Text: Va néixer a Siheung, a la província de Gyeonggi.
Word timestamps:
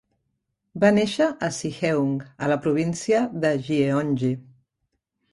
Va 0.83 0.89
néixer 0.93 1.25
a 1.47 1.49
Siheung, 1.57 2.15
a 2.45 2.49
la 2.51 2.57
província 2.63 3.19
de 3.43 3.51
Gyeonggi. 3.67 4.31